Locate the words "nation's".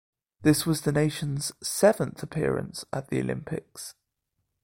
0.91-1.51